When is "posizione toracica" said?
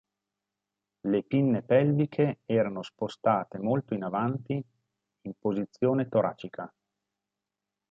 5.39-6.73